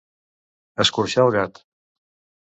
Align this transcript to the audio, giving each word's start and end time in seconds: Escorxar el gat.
Escorxar 0.83 1.25
el 1.27 1.33
gat. 1.35 1.61